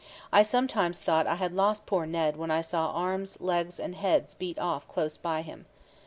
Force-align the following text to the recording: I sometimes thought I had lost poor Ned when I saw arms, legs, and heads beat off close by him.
I 0.33 0.41
sometimes 0.41 0.99
thought 0.99 1.27
I 1.27 1.35
had 1.35 1.53
lost 1.53 1.85
poor 1.85 2.07
Ned 2.07 2.35
when 2.35 2.49
I 2.49 2.61
saw 2.61 2.89
arms, 2.89 3.39
legs, 3.39 3.79
and 3.79 3.93
heads 3.93 4.33
beat 4.33 4.57
off 4.57 4.87
close 4.87 5.15
by 5.15 5.43
him. 5.43 5.67